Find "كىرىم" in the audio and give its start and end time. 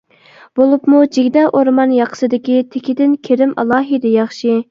3.29-3.55